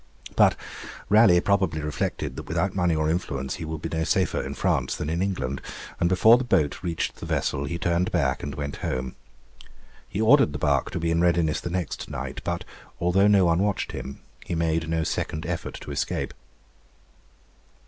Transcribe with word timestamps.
But 0.35 0.55
Raleigh 1.09 1.41
probably 1.41 1.79
reflected 1.79 2.35
that 2.35 2.47
without 2.47 2.73
money 2.75 2.95
or 2.95 3.07
influence 3.07 3.57
he 3.57 3.65
would 3.65 3.83
be 3.83 3.89
no 3.95 4.03
safer 4.03 4.41
in 4.41 4.55
France 4.55 4.95
than 4.95 5.11
in 5.11 5.21
England, 5.21 5.61
and 5.99 6.09
before 6.09 6.39
the 6.39 6.43
boat 6.43 6.81
reached 6.81 7.17
the 7.17 7.27
vessel, 7.27 7.65
he 7.65 7.77
turned 7.77 8.11
back 8.11 8.41
and 8.41 8.55
went 8.55 8.77
home. 8.77 9.15
He 10.09 10.19
ordered 10.19 10.53
the 10.53 10.57
barque 10.57 10.89
to 10.93 10.99
be 10.99 11.11
in 11.11 11.21
readiness 11.21 11.59
the 11.61 11.69
next 11.69 12.09
night, 12.09 12.41
but 12.43 12.63
although 12.99 13.27
no 13.27 13.45
one 13.45 13.59
watched 13.59 13.91
him, 13.91 14.21
he 14.43 14.55
made 14.55 14.89
no 14.89 15.03
second 15.03 15.45
effort 15.45 15.79
to 15.81 15.91
escape. 15.91 16.33